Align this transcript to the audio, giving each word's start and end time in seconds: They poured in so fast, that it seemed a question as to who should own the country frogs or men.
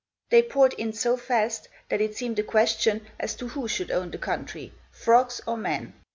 They 0.31 0.41
poured 0.41 0.73
in 0.79 0.93
so 0.93 1.15
fast, 1.15 1.69
that 1.89 2.01
it 2.01 2.17
seemed 2.17 2.39
a 2.39 2.43
question 2.43 3.05
as 3.19 3.35
to 3.35 3.49
who 3.49 3.67
should 3.67 3.91
own 3.91 4.09
the 4.09 4.17
country 4.17 4.73
frogs 4.91 5.41
or 5.45 5.55
men. 5.57 5.93